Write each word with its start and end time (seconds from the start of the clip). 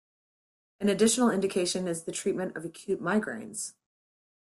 An 0.79 0.89
additional 0.89 1.29
indication 1.29 1.87
is 1.87 2.05
the 2.05 2.11
treatment 2.11 2.57
of 2.57 2.65
acute 2.65 2.99
migraines. 3.03 3.73